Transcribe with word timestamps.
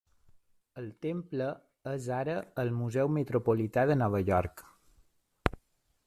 El 0.81 0.85
temple 1.05 1.49
és 1.91 2.07
ara 2.19 2.37
al 2.63 2.73
Museu 2.79 3.11
metropolità 3.17 3.83
de 3.91 3.99
Nova 4.03 4.23
York. 4.31 4.65